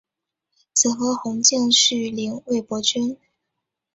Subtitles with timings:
[0.73, 3.19] 子何弘敬续领魏博军。